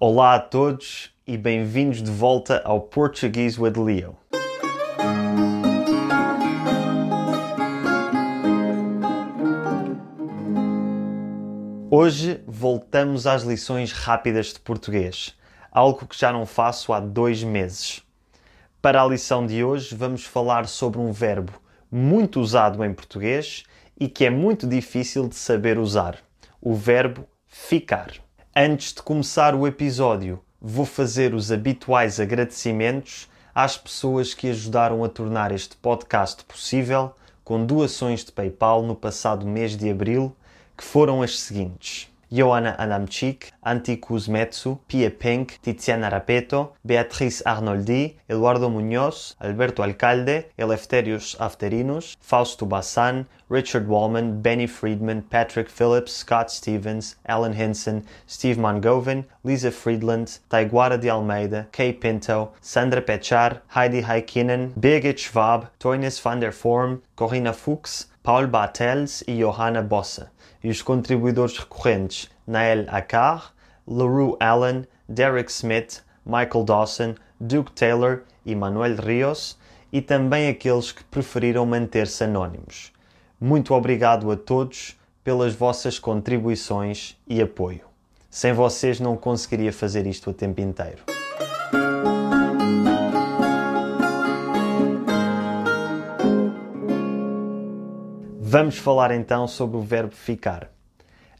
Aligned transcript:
Olá 0.00 0.36
a 0.36 0.38
todos 0.38 1.12
e 1.26 1.36
bem-vindos 1.36 2.00
de 2.00 2.10
volta 2.12 2.62
ao 2.64 2.82
Portuguese 2.82 3.60
with 3.60 3.72
Leo. 3.76 4.16
Hoje 11.90 12.40
voltamos 12.46 13.26
às 13.26 13.42
lições 13.42 13.90
rápidas 13.90 14.52
de 14.52 14.60
português, 14.60 15.36
algo 15.72 16.06
que 16.06 16.16
já 16.16 16.30
não 16.30 16.46
faço 16.46 16.92
há 16.92 17.00
dois 17.00 17.42
meses. 17.42 18.00
Para 18.80 19.02
a 19.02 19.06
lição 19.08 19.44
de 19.44 19.64
hoje, 19.64 19.96
vamos 19.96 20.24
falar 20.24 20.68
sobre 20.68 21.00
um 21.00 21.10
verbo 21.10 21.60
muito 21.90 22.38
usado 22.38 22.84
em 22.84 22.94
português 22.94 23.64
e 23.98 24.08
que 24.08 24.24
é 24.24 24.30
muito 24.30 24.64
difícil 24.64 25.26
de 25.26 25.34
saber 25.34 25.76
usar: 25.76 26.20
o 26.62 26.72
verbo 26.72 27.26
ficar. 27.48 28.27
Antes 28.60 28.92
de 28.92 29.00
começar 29.00 29.54
o 29.54 29.68
episódio, 29.68 30.40
vou 30.60 30.84
fazer 30.84 31.32
os 31.32 31.52
habituais 31.52 32.18
agradecimentos 32.18 33.28
às 33.54 33.78
pessoas 33.78 34.34
que 34.34 34.48
ajudaram 34.50 35.04
a 35.04 35.08
tornar 35.08 35.52
este 35.52 35.76
podcast 35.76 36.44
possível 36.44 37.14
com 37.44 37.64
doações 37.64 38.24
de 38.24 38.32
PayPal 38.32 38.82
no 38.82 38.96
passado 38.96 39.46
mês 39.46 39.76
de 39.76 39.88
abril 39.88 40.34
que 40.76 40.82
foram 40.82 41.22
as 41.22 41.38
seguintes. 41.38 42.10
Johanna 42.30 42.76
Adamczyk, 42.78 43.52
Antti 43.64 43.98
Kuzmetsu, 43.98 44.78
Pia 44.86 45.10
Penk, 45.10 45.58
Tiziana 45.62 46.10
Rapeto, 46.10 46.72
Beatriz 46.84 47.42
Arnoldi, 47.46 48.16
Eduardo 48.28 48.68
Muñoz, 48.68 49.34
Alberto 49.40 49.82
Alcalde, 49.82 50.44
Eleftherios 50.58 51.36
Afterinos, 51.40 52.16
Fausto 52.20 52.66
Bassan, 52.66 53.26
Richard 53.48 53.88
Wallman, 53.88 54.42
Benny 54.42 54.66
Friedman, 54.66 55.22
Patrick 55.22 55.70
Phillips, 55.70 56.12
Scott 56.12 56.50
Stevens, 56.50 57.16
Alan 57.26 57.54
Henson, 57.54 58.04
Steve 58.26 58.58
Mangovan, 58.58 59.24
Lisa 59.42 59.70
Friedland, 59.70 60.40
Taiguara 60.50 61.00
de 61.00 61.08
Almeida, 61.08 61.66
Kay 61.72 61.94
Pinto, 61.94 62.52
Sandra 62.60 63.00
Pechar, 63.00 63.62
Heidi 63.74 64.02
Heikkinen, 64.02 64.74
Birgit 64.78 65.18
Schwab, 65.18 65.70
Toines 65.78 66.20
van 66.22 66.40
der 66.40 66.52
Form, 66.52 67.00
Corinna 67.16 67.54
Fuchs, 67.54 68.08
Paul 68.22 68.46
Bartels 68.48 69.22
e 69.26 69.38
Johanna 69.38 69.82
Bossa 69.82 70.28
e 70.68 70.70
os 70.70 70.82
contribuidores 70.82 71.56
recorrentes 71.56 72.28
Nael 72.46 72.84
Akar, 72.88 73.54
LaRue 73.86 74.36
Allen, 74.38 74.84
Derek 75.08 75.50
Smith, 75.50 76.02
Michael 76.26 76.62
Dawson, 76.62 77.14
Duke 77.40 77.72
Taylor 77.72 78.24
e 78.44 78.54
Manuel 78.54 78.96
Rios, 78.96 79.56
e 79.90 80.02
também 80.02 80.46
aqueles 80.46 80.92
que 80.92 81.02
preferiram 81.04 81.64
manter-se 81.64 82.22
anónimos. 82.22 82.92
Muito 83.40 83.72
obrigado 83.72 84.30
a 84.30 84.36
todos 84.36 84.94
pelas 85.24 85.54
vossas 85.54 85.98
contribuições 85.98 87.16
e 87.26 87.40
apoio. 87.40 87.86
Sem 88.28 88.52
vocês 88.52 89.00
não 89.00 89.16
conseguiria 89.16 89.72
fazer 89.72 90.06
isto 90.06 90.28
o 90.28 90.34
tempo 90.34 90.60
inteiro. 90.60 91.17
Vamos 98.50 98.78
falar 98.78 99.10
então 99.10 99.46
sobre 99.46 99.76
o 99.76 99.82
verbo 99.82 100.14
ficar. 100.14 100.70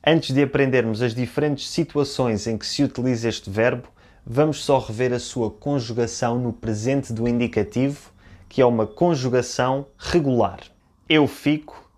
Antes 0.07 0.35
de 0.35 0.43
aprendermos 0.43 1.01
as 1.01 1.15
diferentes 1.15 1.71
situações 1.71 2.47
em 2.47 2.59
que 2.59 2.67
se 2.67 2.85
utiliza 2.85 3.31
este 3.31 3.49
verbo, 3.49 3.89
vamos 4.27 4.63
só 4.63 4.79
rever 4.79 5.15
a 5.15 5.19
sua 5.19 5.51
conjugação 5.51 6.39
no 6.39 6.53
presente 6.53 7.11
do 7.11 7.27
indicativo, 7.27 8.13
que 8.47 8.61
é 8.61 8.67
uma 8.67 8.87
conjugação 8.87 9.87
regular. 9.97 10.61
Eu 11.09 11.27
fico, 11.27 11.91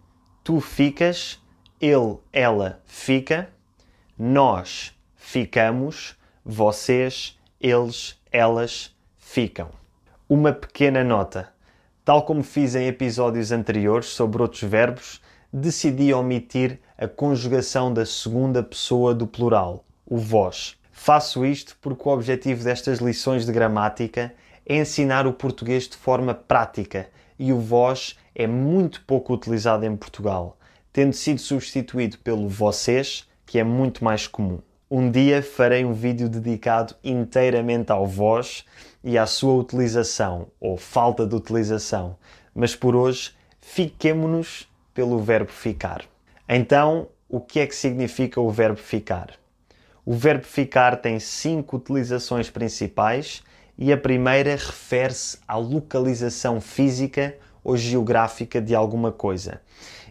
tu 0.45 0.61
ficas, 0.61 1.41
ele, 1.81 2.19
ela 2.33 2.81
fica, 2.87 3.49
nós 4.17 4.97
ficamos, 5.17 6.15
vocês, 6.45 7.37
eles, 7.61 8.17
elas 8.31 8.95
ficam. 9.19 9.71
Uma 10.29 10.53
pequena 10.53 11.03
nota. 11.03 11.53
Tal 12.11 12.25
como 12.25 12.43
fiz 12.43 12.75
em 12.75 12.89
episódios 12.89 13.53
anteriores 13.53 14.09
sobre 14.09 14.43
outros 14.43 14.65
verbos, 14.65 15.23
decidi 15.53 16.13
omitir 16.13 16.81
a 16.99 17.07
conjugação 17.07 17.95
da 17.95 18.05
segunda 18.05 18.65
pessoa 18.65 19.15
do 19.15 19.29
plural, 19.29 19.85
o 20.05 20.19
vós. 20.19 20.77
Faço 20.91 21.47
isto 21.47 21.79
porque 21.81 22.09
o 22.09 22.11
objetivo 22.11 22.65
destas 22.65 22.99
lições 22.99 23.47
de 23.47 23.53
gramática 23.53 24.35
é 24.67 24.79
ensinar 24.79 25.25
o 25.25 25.33
português 25.33 25.89
de 25.89 25.97
forma 25.97 26.35
prática 26.35 27.09
e 27.39 27.53
o 27.53 27.61
vós 27.61 28.19
é 28.35 28.45
muito 28.45 29.05
pouco 29.07 29.33
utilizado 29.33 29.87
em 29.87 29.97
Portugal, 29.97 30.59
tendo 30.93 31.13
sido 31.13 31.39
substituído 31.39 32.19
pelo 32.19 32.49
vocês, 32.49 33.29
que 33.47 33.57
é 33.57 33.63
muito 33.63 34.03
mais 34.03 34.27
comum. 34.27 34.59
Um 34.93 35.09
dia 35.09 35.41
farei 35.41 35.85
um 35.85 35.93
vídeo 35.93 36.29
dedicado 36.29 36.97
inteiramente 37.05 37.93
ao 37.93 38.09
vós 38.09 38.65
e 39.05 39.17
à 39.17 39.25
sua 39.25 39.55
utilização 39.55 40.49
ou 40.59 40.77
falta 40.77 41.25
de 41.25 41.33
utilização, 41.33 42.17
mas 42.53 42.75
por 42.75 42.97
hoje 42.97 43.33
fiquemo-nos 43.61 44.69
pelo 44.93 45.21
verbo 45.21 45.53
ficar. 45.53 46.03
Então, 46.49 47.07
o 47.29 47.39
que 47.39 47.61
é 47.61 47.69
que 47.69 47.77
significa 47.77 48.41
o 48.41 48.51
verbo 48.51 48.79
ficar? 48.79 49.35
O 50.05 50.13
verbo 50.13 50.45
ficar 50.45 50.97
tem 50.97 51.21
cinco 51.21 51.77
utilizações 51.77 52.51
principais 52.51 53.45
e 53.79 53.93
a 53.93 53.97
primeira 53.97 54.57
refere-se 54.57 55.39
à 55.47 55.57
localização 55.57 56.61
física 56.61 57.37
ou 57.63 57.77
geográfica 57.77 58.61
de 58.61 58.75
alguma 58.75 59.13
coisa 59.13 59.61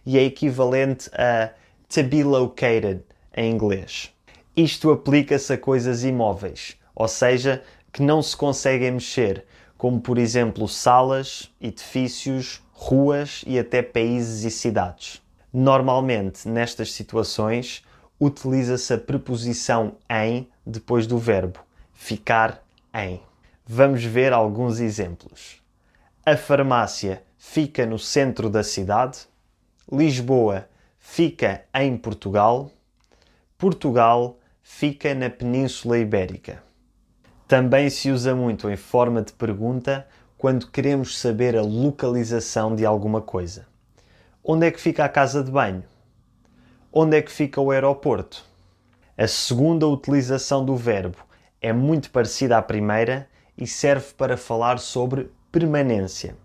e 0.05 0.17
é 0.17 0.23
equivalente 0.23 1.09
a 1.13 1.49
to 1.89 2.01
be 2.03 2.23
located 2.23 3.01
em 3.35 3.51
inglês. 3.51 4.13
Isto 4.55 4.91
aplica-se 4.91 5.53
a 5.53 5.57
coisas 5.57 6.03
imóveis, 6.03 6.77
ou 6.95 7.07
seja, 7.07 7.63
que 7.91 8.01
não 8.01 8.21
se 8.21 8.35
conseguem 8.35 8.91
mexer, 8.91 9.45
como 9.77 10.01
por 10.01 10.17
exemplo 10.17 10.67
salas, 10.67 11.49
edifícios, 11.61 12.61
ruas 12.71 13.43
e 13.47 13.57
até 13.57 13.81
países 13.81 14.43
e 14.43 14.51
cidades. 14.51 15.21
Normalmente, 15.51 16.47
nestas 16.47 16.91
situações, 16.91 17.83
utiliza-se 18.19 18.93
a 18.93 18.97
preposição 18.97 19.95
em 20.09 20.47
depois 20.65 21.07
do 21.07 21.17
verbo 21.17 21.59
ficar 21.93 22.63
em. 22.93 23.21
Vamos 23.65 24.03
ver 24.03 24.33
alguns 24.33 24.79
exemplos. 24.79 25.61
A 26.25 26.35
farmácia 26.35 27.23
fica 27.37 27.85
no 27.85 27.99
centro 27.99 28.49
da 28.49 28.63
cidade. 28.63 29.19
Lisboa 29.91 30.67
fica 30.99 31.63
em 31.73 31.97
Portugal. 31.97 32.71
Portugal 33.59 34.39
fica 34.63 35.13
na 35.13 35.29
Península 35.29 35.97
Ibérica. 35.97 36.63
Também 37.45 37.89
se 37.89 38.09
usa 38.09 38.33
muito 38.33 38.69
em 38.69 38.77
forma 38.77 39.21
de 39.21 39.33
pergunta 39.33 40.07
quando 40.37 40.71
queremos 40.71 41.19
saber 41.19 41.57
a 41.57 41.61
localização 41.61 42.73
de 42.73 42.85
alguma 42.85 43.19
coisa. 43.19 43.67
Onde 44.41 44.65
é 44.65 44.71
que 44.71 44.79
fica 44.79 45.03
a 45.03 45.09
casa 45.09 45.43
de 45.43 45.51
banho? 45.51 45.83
Onde 46.89 47.17
é 47.17 47.21
que 47.21 47.29
fica 47.29 47.59
o 47.59 47.69
aeroporto? 47.69 48.45
A 49.17 49.27
segunda 49.27 49.85
utilização 49.85 50.63
do 50.63 50.77
verbo 50.77 51.17
é 51.61 51.73
muito 51.73 52.11
parecida 52.11 52.57
à 52.57 52.61
primeira 52.61 53.27
e 53.57 53.67
serve 53.67 54.13
para 54.13 54.37
falar 54.37 54.79
sobre 54.79 55.33
permanência, 55.51 56.37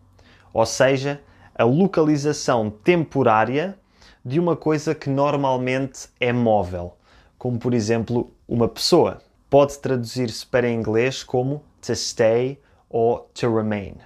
ou 0.52 0.66
seja, 0.66 1.22
a 1.54 1.62
localização 1.62 2.70
temporária 2.70 3.78
de 4.25 4.41
uma 4.41 4.56
coisa 4.56 4.96
que 4.96 5.08
normalmente 5.08 6.08
é 6.19 6.32
móvel 6.32 6.96
como 7.44 7.59
por 7.59 7.75
exemplo 7.75 8.32
uma 8.49 8.66
pessoa. 8.66 9.21
Pode 9.50 9.78
traduzir-se 9.78 10.47
para 10.47 10.71
inglês 10.71 11.22
como 11.22 11.62
to 11.78 11.94
stay 11.94 12.59
ou 12.88 13.28
to 13.34 13.55
remain. 13.55 13.97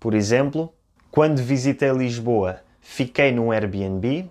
Por 0.00 0.14
exemplo, 0.14 0.72
quando 1.10 1.42
visitei 1.42 1.90
Lisboa, 1.90 2.60
fiquei 2.80 3.30
num 3.32 3.52
Airbnb, 3.52 4.30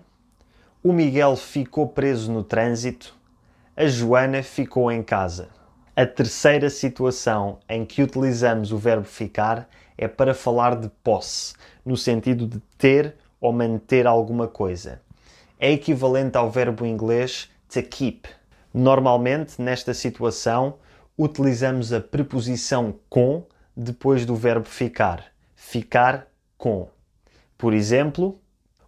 o 0.82 0.92
Miguel 0.92 1.36
ficou 1.36 1.86
preso 1.86 2.32
no 2.32 2.42
trânsito, 2.42 3.14
a 3.76 3.86
Joana 3.86 4.42
ficou 4.42 4.90
em 4.90 5.00
casa. 5.00 5.50
A 5.94 6.04
terceira 6.04 6.68
situação 6.70 7.60
em 7.68 7.84
que 7.84 8.02
utilizamos 8.02 8.72
o 8.72 8.78
verbo 8.78 9.06
ficar 9.06 9.68
é 9.96 10.08
para 10.08 10.34
falar 10.34 10.74
de 10.74 10.88
posse, 11.04 11.54
no 11.86 11.96
sentido 11.96 12.48
de 12.48 12.58
ter 12.76 13.14
ou 13.40 13.52
manter 13.52 14.08
alguma 14.08 14.48
coisa. 14.48 15.00
É 15.56 15.70
equivalente 15.70 16.36
ao 16.36 16.50
verbo 16.50 16.84
inglês 16.84 17.48
to 17.74 17.82
keep. 17.82 18.28
Normalmente, 18.72 19.60
nesta 19.60 19.92
situação, 19.92 20.78
utilizamos 21.18 21.92
a 21.92 22.00
preposição 22.00 22.98
com 23.08 23.46
depois 23.76 24.24
do 24.24 24.36
verbo 24.36 24.66
ficar. 24.66 25.24
Ficar 25.56 26.28
com. 26.56 26.88
Por 27.58 27.72
exemplo, 27.72 28.40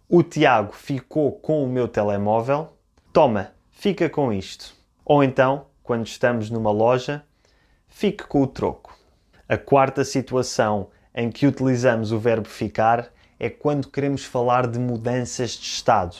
o 0.07 0.23
Tiago 0.23 0.73
ficou 0.73 1.33
com 1.33 1.63
o 1.63 1.67
meu 1.67 1.87
telemóvel. 1.87 2.73
Toma, 3.11 3.51
fica 3.71 4.09
com 4.09 4.31
isto. 4.31 4.73
Ou 5.03 5.23
então, 5.23 5.65
quando 5.83 6.07
estamos 6.07 6.49
numa 6.49 6.71
loja, 6.71 7.23
fique 7.87 8.23
com 8.25 8.41
o 8.41 8.47
troco. 8.47 8.97
A 9.49 9.57
quarta 9.57 10.05
situação 10.05 10.89
em 11.13 11.29
que 11.29 11.47
utilizamos 11.47 12.11
o 12.11 12.19
verbo 12.19 12.47
ficar 12.47 13.11
é 13.39 13.49
quando 13.49 13.89
queremos 13.89 14.23
falar 14.23 14.67
de 14.67 14.79
mudanças 14.79 15.51
de 15.51 15.65
estado. 15.65 16.15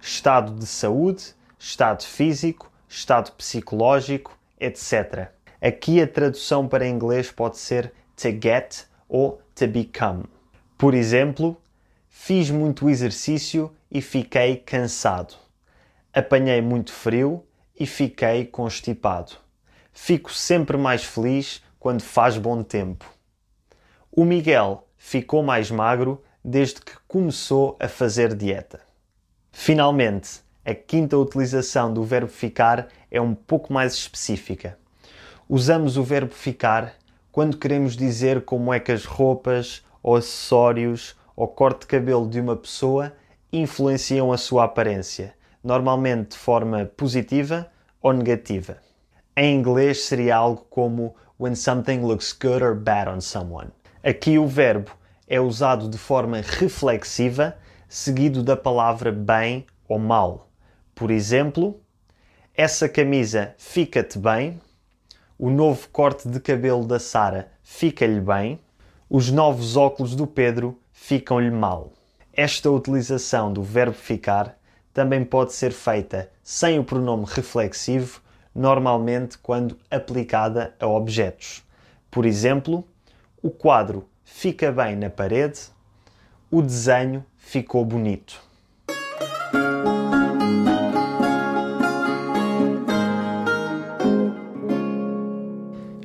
Estado 0.00 0.54
de 0.54 0.66
saúde 0.66 1.36
estado 1.66 2.04
físico, 2.04 2.70
estado 2.88 3.32
psicológico, 3.32 4.38
etc. 4.58 5.30
Aqui 5.60 6.00
a 6.00 6.06
tradução 6.06 6.68
para 6.68 6.86
inglês 6.86 7.32
pode 7.32 7.58
ser 7.58 7.92
to 8.14 8.28
get 8.28 8.84
ou 9.08 9.42
to 9.52 9.66
become. 9.66 10.24
Por 10.78 10.94
exemplo, 10.94 11.60
fiz 12.08 12.50
muito 12.50 12.88
exercício 12.88 13.74
e 13.90 14.00
fiquei 14.00 14.56
cansado. 14.58 15.34
Apanhei 16.14 16.60
muito 16.60 16.92
frio 16.92 17.44
e 17.78 17.84
fiquei 17.84 18.46
constipado. 18.46 19.32
Fico 19.92 20.32
sempre 20.32 20.76
mais 20.76 21.02
feliz 21.02 21.62
quando 21.80 22.02
faz 22.02 22.38
bom 22.38 22.62
tempo. 22.62 23.12
O 24.12 24.24
Miguel 24.24 24.86
ficou 24.96 25.42
mais 25.42 25.70
magro 25.70 26.22
desde 26.44 26.80
que 26.80 26.92
começou 27.08 27.76
a 27.80 27.88
fazer 27.88 28.36
dieta. 28.36 28.80
Finalmente, 29.50 30.45
a 30.66 30.74
quinta 30.74 31.16
utilização 31.16 31.94
do 31.94 32.02
verbo 32.02 32.26
ficar 32.26 32.88
é 33.08 33.20
um 33.20 33.36
pouco 33.36 33.72
mais 33.72 33.94
específica. 33.94 34.76
Usamos 35.48 35.96
o 35.96 36.02
verbo 36.02 36.34
ficar 36.34 36.94
quando 37.30 37.56
queremos 37.56 37.96
dizer 37.96 38.44
como 38.44 38.74
é 38.74 38.80
que 38.80 38.90
as 38.90 39.04
roupas, 39.04 39.84
ou 40.02 40.16
acessórios, 40.16 41.14
ou 41.36 41.46
corte 41.46 41.82
de 41.82 41.86
cabelo 41.86 42.28
de 42.28 42.40
uma 42.40 42.56
pessoa 42.56 43.12
influenciam 43.52 44.32
a 44.32 44.36
sua 44.36 44.64
aparência, 44.64 45.34
normalmente 45.62 46.30
de 46.30 46.36
forma 46.36 46.84
positiva 46.96 47.70
ou 48.02 48.12
negativa. 48.12 48.78
Em 49.36 49.54
inglês 49.54 50.02
seria 50.06 50.34
algo 50.34 50.66
como 50.68 51.14
when 51.38 51.54
something 51.54 52.00
looks 52.00 52.32
good 52.32 52.64
or 52.64 52.74
bad 52.74 53.08
on 53.08 53.20
someone. 53.20 53.68
Aqui 54.02 54.36
o 54.36 54.48
verbo 54.48 54.90
é 55.28 55.38
usado 55.38 55.88
de 55.88 55.98
forma 55.98 56.40
reflexiva, 56.40 57.56
seguido 57.88 58.42
da 58.42 58.56
palavra 58.56 59.12
bem 59.12 59.64
ou 59.88 60.00
mal. 60.00 60.46
Por 60.96 61.10
exemplo, 61.10 61.78
essa 62.54 62.88
camisa 62.88 63.54
fica-te 63.58 64.18
bem, 64.18 64.58
o 65.38 65.50
novo 65.50 65.86
corte 65.90 66.26
de 66.26 66.40
cabelo 66.40 66.86
da 66.86 66.98
Sara 66.98 67.52
fica-lhe 67.62 68.18
bem, 68.18 68.58
os 69.06 69.30
novos 69.30 69.76
óculos 69.76 70.16
do 70.16 70.26
Pedro 70.26 70.80
ficam-lhe 70.94 71.50
mal. 71.50 71.92
Esta 72.32 72.70
utilização 72.70 73.52
do 73.52 73.62
verbo 73.62 73.92
ficar 73.92 74.58
também 74.94 75.22
pode 75.22 75.52
ser 75.52 75.70
feita 75.70 76.30
sem 76.42 76.78
o 76.78 76.84
pronome 76.84 77.26
reflexivo, 77.28 78.22
normalmente 78.54 79.36
quando 79.36 79.76
aplicada 79.90 80.74
a 80.80 80.86
objetos. 80.86 81.62
Por 82.10 82.24
exemplo, 82.24 82.88
o 83.42 83.50
quadro 83.50 84.08
fica 84.24 84.72
bem 84.72 84.96
na 84.96 85.10
parede, 85.10 85.60
o 86.50 86.62
desenho 86.62 87.22
ficou 87.36 87.84
bonito. 87.84 88.45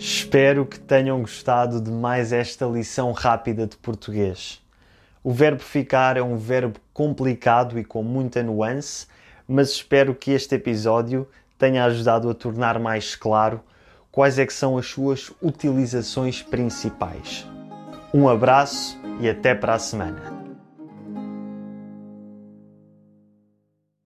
Espero 0.03 0.65
que 0.65 0.80
tenham 0.80 1.21
gostado 1.21 1.80
de 1.80 1.92
mais 1.92 2.33
esta 2.33 2.65
lição 2.65 3.12
rápida 3.12 3.68
de 3.68 3.77
português. 3.77 4.59
O 5.24 5.31
verbo 5.31 5.62
ficar 5.62 6.18
é 6.18 6.24
um 6.24 6.38
verbo 6.38 6.80
complicado 6.92 7.77
e 7.77 7.83
com 7.83 8.01
muita 8.01 8.42
nuance, 8.42 9.06
mas 9.48 9.69
espero 9.69 10.15
que 10.15 10.31
este 10.31 10.56
episódio 10.56 11.30
tenha 11.56 11.86
ajudado 11.86 12.31
a 12.31 12.33
tornar 12.33 12.80
mais 12.80 13.15
claro 13.15 13.62
quais 14.12 14.39
é 14.39 14.45
que 14.48 14.53
são 14.53 14.75
as 14.75 14.88
suas 14.88 15.31
utilizações 15.39 16.42
principais. 16.42 17.47
Um 18.12 18.27
abraço 18.27 19.00
e 19.19 19.30
até 19.30 19.54
para 19.54 19.75
a 19.75 19.80
semana. 19.80 20.40